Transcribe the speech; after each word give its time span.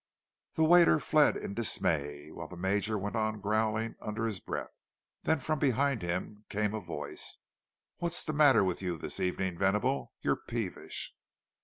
The 0.55 0.63
waiter 0.63 0.99
fled 0.99 1.37
in 1.37 1.53
dismay, 1.53 2.31
while 2.31 2.47
the 2.47 2.57
Major 2.57 2.97
went 2.97 3.15
on 3.15 3.39
growling 3.39 3.93
under 4.01 4.25
his 4.25 4.39
breath. 4.39 4.79
Then 5.21 5.39
from 5.39 5.59
behind 5.59 6.01
him 6.01 6.43
came 6.49 6.73
a 6.73 6.79
voice: 6.81 7.37
"What's 7.97 8.23
the 8.23 8.33
matter 8.33 8.63
with 8.63 8.81
you 8.81 8.97
this 8.97 9.19
evening, 9.19 9.59
Venable? 9.59 10.13
You're 10.23 10.37
peevish!" 10.37 11.13